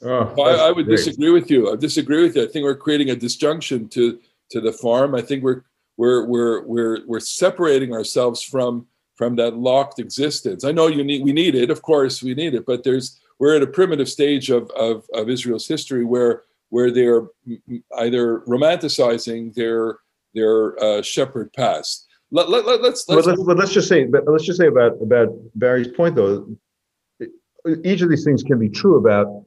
[0.02, 0.96] Oh, Well, I, I would great.
[0.96, 1.72] disagree with you.
[1.72, 2.44] I disagree with you.
[2.44, 4.18] I think we're creating a disjunction to
[4.50, 5.14] to the farm.
[5.14, 5.62] I think we're
[5.96, 8.86] we're we're we're we're separating ourselves from
[9.16, 10.64] from that locked existence.
[10.64, 13.56] I know you need we need it, of course we need it, but there's we're
[13.56, 18.40] at a primitive stage of of, of Israel's history where where they're m- m- either
[18.46, 19.98] romanticizing their
[20.34, 22.06] their uh, shepherd past.
[22.30, 25.28] Let, let, let, let's let's let's, let's just say, but let's just say about about
[25.54, 26.46] Barry's point though.
[27.84, 29.44] Each of these things can be true about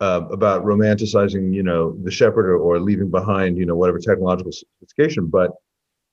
[0.00, 4.52] uh, about romanticizing, you know, the shepherd or, or leaving behind, you know, whatever technological
[4.52, 5.28] sophistication.
[5.28, 5.52] But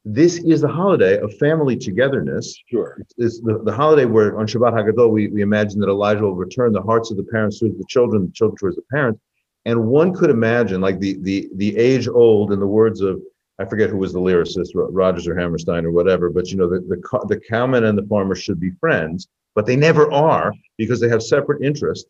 [0.05, 2.55] this is the holiday of family togetherness.
[2.69, 2.97] sure.
[3.17, 6.71] It's the, the holiday where on Shabbat HaGadol we, we imagine that Elijah will return
[6.71, 9.19] the hearts of the parents towards the children, the children towards the parents.
[9.65, 13.21] And one could imagine, like the the the age old, in the words of
[13.62, 16.69] I forget who was the lyricist, Ro- Rodgers or Hammerstein or whatever, but you know
[16.69, 21.00] the the, the cowman and the farmer should be friends, but they never are because
[21.00, 22.10] they have separate interests.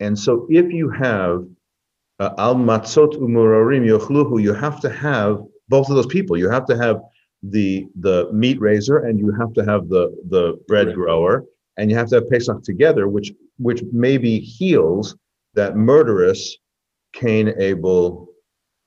[0.00, 1.44] And so if you have
[2.18, 6.36] uh, al matzot umurarim yochluhu, you have to have both of those people.
[6.36, 6.96] You have to have
[7.42, 10.96] the the meat raiser and you have to have the the bread Right.
[10.96, 11.44] grower
[11.76, 15.14] and you have to have Pesach together, which which maybe heals
[15.54, 16.56] that murderous
[17.12, 18.28] Cain Abel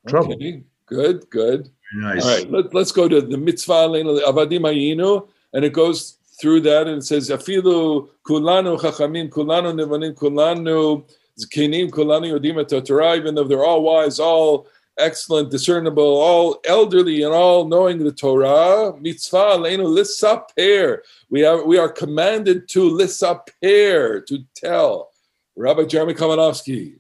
[0.08, 0.34] trouble.
[0.34, 0.64] Okay.
[0.88, 1.30] Good.
[1.30, 1.70] Good.
[1.94, 2.24] Nice.
[2.24, 6.88] All right, let, let's go to the mitzvah avadim hayinu, and it goes through that
[6.88, 11.04] and it says afilu kulanu chachamim kulanu nevanim kulanu
[11.40, 17.34] Zkenim kulani yodim et even though they're all wise, all excellent, discernible, all elderly, and
[17.34, 18.94] all knowing the Torah.
[19.00, 21.00] Mitzvah aleinu lissaper.
[21.30, 25.12] We are we are commanded to lissaper to tell.
[25.56, 26.96] Rabbi Jeremy Kalmanofsky,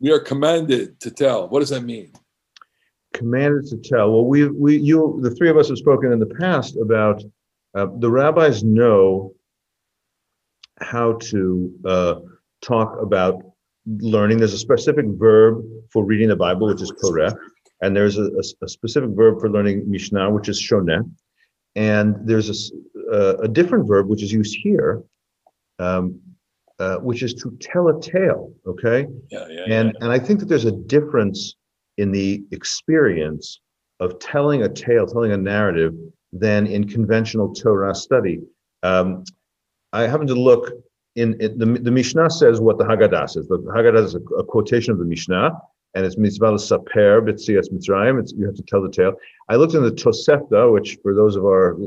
[0.00, 1.48] we are commanded to tell.
[1.48, 2.12] What does that mean?
[3.16, 4.12] Commanded to tell.
[4.12, 7.22] Well, we, we, you, the three of us have spoken in the past about
[7.74, 9.32] uh, the rabbis know
[10.80, 12.14] how to uh,
[12.62, 13.42] talk about
[13.86, 14.38] learning.
[14.38, 17.34] There's a specific verb for reading the Bible, which is koreh,
[17.80, 18.28] and there's a,
[18.62, 21.08] a, specific verb for learning Mishnah, which is shoneh,
[21.74, 25.02] and there's a, uh, a different verb which is used here,
[25.78, 26.20] um,
[26.78, 28.52] uh, which is to tell a tale.
[28.66, 29.64] Okay, Yeah, yeah.
[29.68, 31.56] and and I think that there's a difference
[31.98, 33.60] in the experience
[34.00, 35.94] of telling a tale, telling a narrative,
[36.32, 38.40] than in conventional Torah study.
[38.82, 39.24] Um,
[39.92, 40.72] I happened to look
[41.14, 43.48] in, in the the Mishnah says what the Haggadah says.
[43.48, 45.50] The Haggadah is a, a quotation of the Mishnah,
[45.94, 48.20] and it's mitzvah saper b'tzias mitzrayim.
[48.20, 49.14] It's you have to tell the tale.
[49.48, 51.78] I looked in the Tosefta, which for those of our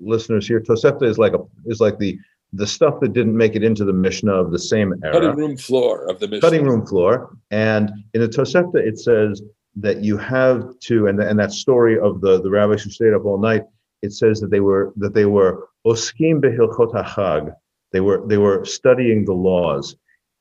[0.00, 2.18] listeners here, Tosefta is like a is like the
[2.52, 5.56] the stuff that didn't make it into the Mishnah of the same era Cutting room
[5.56, 6.40] floor of the Mishnah.
[6.40, 7.36] cutting room floor.
[7.50, 9.42] And in the Tosefta, it says
[9.76, 13.24] that you have to, and, and that story of the, the rabbis who stayed up
[13.24, 13.62] all night,
[14.02, 17.54] it says that they were that they were oskim behilchot hachag.
[17.92, 19.94] They were they were studying the laws,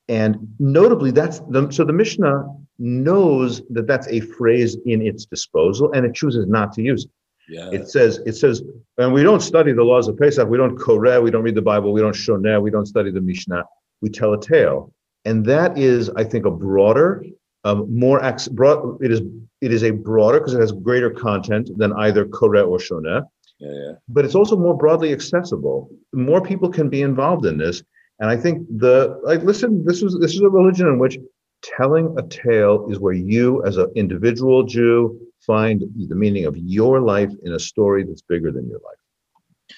[0.08, 2.45] and notably, that's the, so the Mishnah
[2.80, 7.12] knows that that's a phrase in its disposal, and it chooses not to use it.
[7.49, 7.69] Yeah.
[7.71, 8.62] It says, it says,
[8.97, 10.47] and we don't study the laws of Pesach.
[10.47, 11.21] We don't koreh.
[11.23, 11.91] We don't read the Bible.
[11.91, 12.62] We don't shoneh.
[12.62, 13.63] We don't study the Mishnah.
[14.01, 14.93] We tell a tale,
[15.25, 17.25] and that is, I think, a broader,
[17.63, 19.03] um, more ac- broad.
[19.03, 19.21] It is,
[19.62, 23.23] it is a broader because it has greater content than either koreh or shoneh.
[23.59, 23.91] yeah, yeah.
[24.07, 25.89] But it's also more broadly accessible.
[26.13, 27.83] More people can be involved in this,
[28.19, 29.41] and I think the like.
[29.43, 31.17] Listen, this is this is a religion in which
[31.62, 36.99] telling a tale is where you, as an individual Jew, find the meaning of your
[36.99, 39.75] life in a story that's bigger than your life.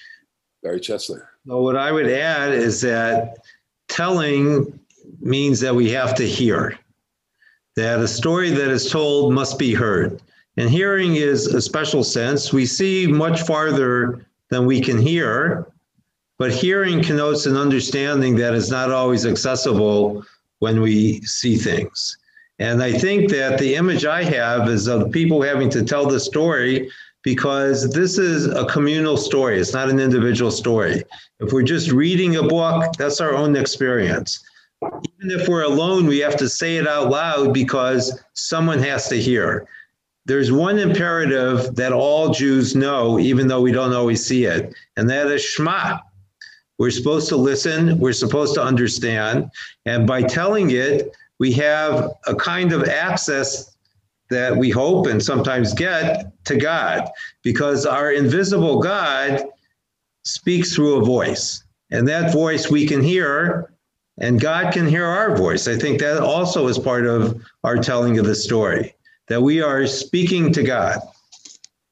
[0.62, 1.26] Barry Chesler.
[1.44, 3.38] Well, what I would add is that
[3.88, 4.78] telling
[5.20, 6.78] means that we have to hear,
[7.76, 10.22] that a story that is told must be heard.
[10.56, 12.52] And hearing is a special sense.
[12.52, 15.72] We see much farther than we can hear,
[16.38, 20.24] but hearing connotes an understanding that is not always accessible
[20.58, 22.18] when we see things.
[22.62, 26.20] And I think that the image I have is of people having to tell the
[26.20, 26.88] story
[27.24, 29.58] because this is a communal story.
[29.58, 31.02] It's not an individual story.
[31.40, 34.44] If we're just reading a book, that's our own experience.
[34.80, 39.16] Even if we're alone, we have to say it out loud because someone has to
[39.16, 39.66] hear.
[40.26, 45.10] There's one imperative that all Jews know, even though we don't always see it, and
[45.10, 45.98] that is Shema.
[46.78, 49.50] We're supposed to listen, we're supposed to understand,
[49.84, 53.74] and by telling it, we have a kind of access
[54.30, 57.10] that we hope and sometimes get to God
[57.42, 59.42] because our invisible God
[60.24, 61.64] speaks through a voice.
[61.90, 63.74] And that voice we can hear,
[64.18, 65.66] and God can hear our voice.
[65.66, 68.94] I think that also is part of our telling of the story,
[69.26, 71.00] that we are speaking to God.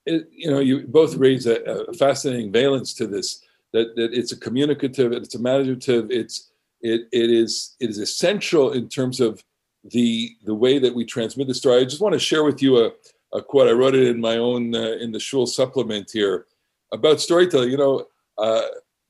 [0.07, 3.43] It, you know, you both raise a, a fascinating valence to this.
[3.73, 6.50] That, that it's a communicative, it's imaginative, it's
[6.83, 9.43] it it is it is essential in terms of
[9.85, 11.81] the the way that we transmit the story.
[11.81, 12.91] I just want to share with you a,
[13.33, 13.69] a quote.
[13.69, 16.47] I wrote it in my own uh, in the shul supplement here
[16.93, 17.71] about storytelling.
[17.71, 18.07] You know,
[18.39, 18.63] uh,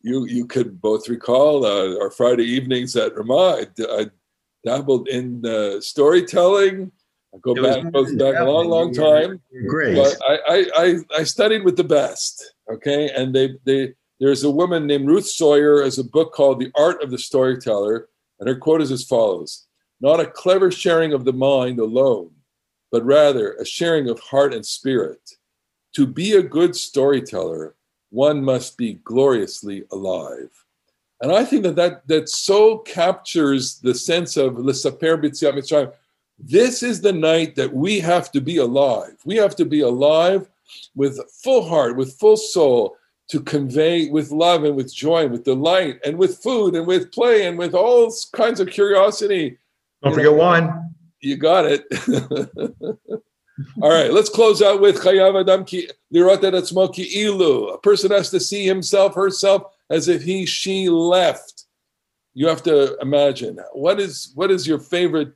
[0.03, 3.63] you you could both recall uh, our Friday evenings at Ramah.
[3.63, 3.67] I,
[4.01, 4.07] I
[4.65, 6.93] dabbled in uh, storytelling.
[7.35, 9.41] I go It back goes back a long, long time.
[9.69, 9.95] Great.
[9.95, 12.55] But I, I, I, I studied with the best.
[12.73, 16.71] Okay, and they they there's a woman named Ruth Sawyer has a book called The
[16.77, 19.67] Art of the Storyteller, and her quote is as follows:
[20.01, 22.33] "Not a clever sharing of the mind alone,
[22.93, 25.37] but rather a sharing of heart and spirit.
[25.95, 27.75] To be a good storyteller,
[28.11, 30.51] one must be gloriously alive."
[31.23, 35.93] And I think that that, that so captures the sense of l'saper b'tziat mitzrayim.
[36.39, 39.17] This is the night that we have to be alive.
[39.25, 40.49] We have to be alive
[40.95, 42.97] with full heart, with full soul,
[43.31, 47.13] to convey with love and with joy and with delight and with food and with
[47.13, 49.57] play and with all kinds of curiosity.
[50.03, 50.95] Don't You forget know, wine.
[51.21, 51.85] You got it.
[53.83, 57.69] all right, let's close out with Chayav Adam ki lirot et ki ilu.
[57.69, 61.67] A person has to see himself, herself, as if he, she left.
[62.35, 65.35] You have to imagine what is what is your favorite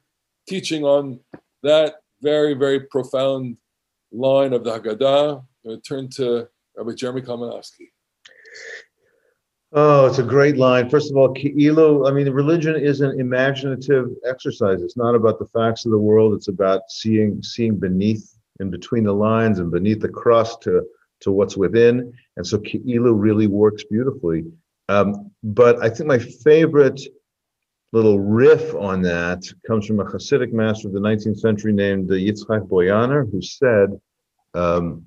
[0.49, 1.20] teaching on
[1.62, 3.57] that very very profound
[4.11, 5.38] line of the Haggadah.
[5.38, 7.88] I'm going to turn to Rabbi Jeremy Kalmanofsky.
[9.76, 10.88] Oh, it's a great line.
[10.88, 14.82] First of all, Ki'ilu, I mean, religion is an imaginative exercise.
[14.82, 16.34] It's not about the facts of the world.
[16.34, 20.84] It's about seeing seeing beneath and between the lines and beneath the crust to,
[21.20, 22.12] to what's within.
[22.36, 24.44] And so Ki'ilu really works beautifully.
[24.88, 27.00] Um, but I think my favorite
[27.92, 32.68] little riff on that comes from a Hasidic master of the 19th century named Yitzhak
[32.68, 34.00] Boyaner, who said,
[34.54, 35.02] um,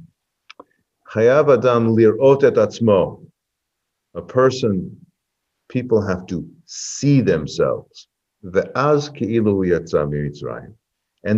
[1.17, 3.27] Chayav Adam lirot et atzmo
[4.13, 4.95] a person,
[5.69, 8.07] people have to see themselves.
[8.43, 8.53] And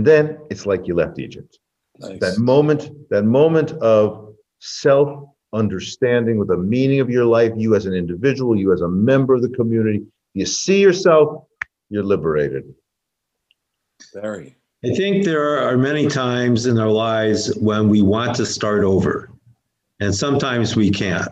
[0.05, 1.59] then it's like you left Egypt.
[1.99, 2.19] Nice.
[2.19, 7.85] That moment, that moment of self understanding with the meaning of your life, you as
[7.85, 10.03] an individual, you as a member of the community,
[10.33, 11.45] you see yourself,
[11.89, 12.63] you're liberated.
[14.13, 14.55] Very.
[14.85, 19.28] I think there are many times in our lives when we want to start over,
[19.99, 21.29] and sometimes we can't.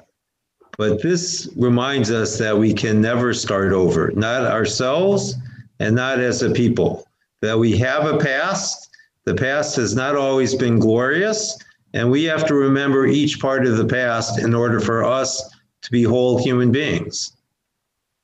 [0.77, 5.35] But this reminds us that we can never start over, not ourselves
[5.79, 7.07] and not as a people,
[7.41, 8.89] that we have a past.
[9.25, 11.57] The past has not always been glorious,
[11.93, 15.51] and we have to remember each part of the past in order for us
[15.81, 17.35] to be whole human beings.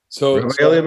[0.10, 0.84] So, Rabbi so Elia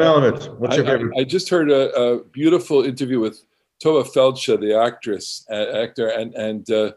[0.59, 1.19] what's I, your I- favorite?
[1.19, 3.43] I just heard a, a beautiful interview with
[3.83, 6.93] Tovah Feldshuh, the actress, uh, actor, and and uh,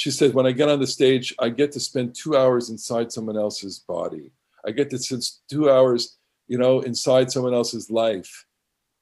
[0.00, 3.12] she said, when I get on the stage, I get to spend two hours inside
[3.12, 4.32] someone else's body.
[4.64, 6.16] I get to spend two hours,
[6.48, 8.46] you know, inside someone else's life.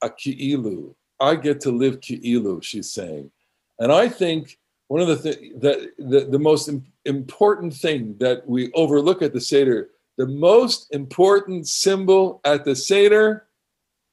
[0.03, 0.93] A ki'ilu.
[1.17, 3.31] I get to live ki'ilu, she's saying.
[3.79, 6.69] And I think one of the things that the, the most
[7.05, 13.45] important thing that we overlook at the Seder, the most important symbol at the Seder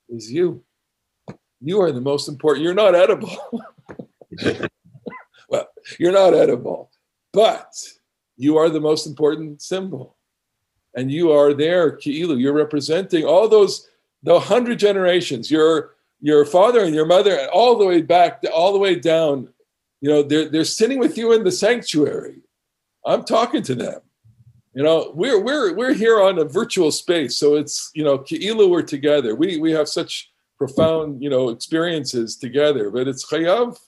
[0.08, 0.62] is you.
[1.60, 2.62] You are the most important.
[2.62, 3.36] You're not edible.
[5.98, 6.90] you're not edible,
[7.32, 7.72] but
[8.36, 10.16] you are the most important symbol.
[10.94, 12.40] And you are there, Ki'ilu.
[12.40, 13.86] You're representing all those,
[14.22, 15.50] the hundred generations.
[15.50, 19.52] Your your father and your mother, all the way back, all the way down.
[20.00, 22.40] You know, they're they're sitting with you in the sanctuary.
[23.04, 24.00] I'm talking to them.
[24.74, 28.68] You know, we're we're we're here on a virtual space, so it's you know, Ki'ilu,
[28.68, 29.34] we're together.
[29.34, 33.78] We we have such profound you know experiences together, but it's chayav.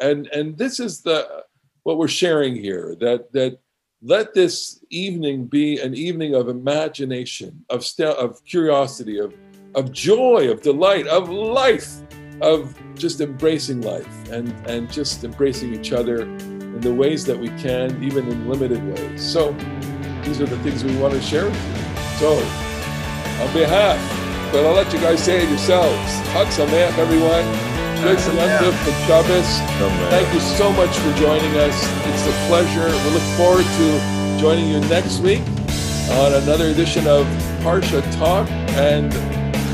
[0.00, 1.44] And and this is the
[1.82, 2.96] what we're sharing here.
[3.00, 3.58] That that
[4.02, 9.34] let this evening be an evening of imagination, of st- of curiosity, of
[9.74, 12.00] of joy, of delight, of life,
[12.40, 17.48] of just embracing life and and just embracing each other in the ways that we
[17.60, 19.22] can, even in limited ways.
[19.22, 19.52] So
[20.24, 22.02] these are the things we want to share with you.
[22.18, 22.32] So
[23.42, 24.00] on behalf,
[24.50, 26.12] but I'll let you guys say it yourselves.
[26.32, 27.71] Chag Sameach, everyone.
[28.02, 28.62] Good Chag Sameach.
[28.62, 30.10] Yom Tov and Shabbos.
[30.10, 31.76] Thank you so much for joining us.
[32.06, 32.86] It's a pleasure.
[32.86, 35.40] We look forward to joining you next week
[36.10, 37.26] on another edition of
[37.62, 39.12] Parsha Talk and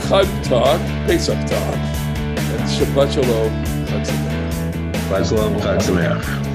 [0.09, 1.75] Chag Talk, Pesach Talk.
[1.75, 3.65] And Shabbat Shalom.
[3.87, 4.93] Chag Sameach.
[4.93, 6.48] Shabbat Shalom, Chag Sameach.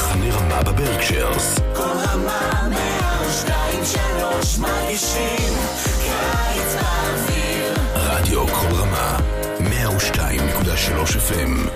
[0.00, 1.58] ממחנה רמה בברקשיירס.
[1.74, 5.54] כל רמה מאה ושתיים שלוש מרגישים
[6.02, 9.18] קיץ באוויר רדיו כל רמה,
[9.58, 11.70] 102.3 FM,